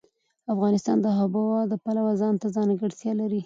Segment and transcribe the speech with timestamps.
[0.53, 3.39] افغانستان د آب وهوا د پلوه ځانته ځانګړتیا لري.